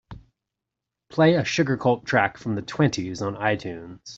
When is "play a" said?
1.11-1.43